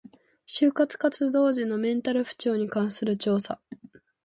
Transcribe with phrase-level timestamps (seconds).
[0.47, 3.61] 就職活動時のメンタル不調に関する調査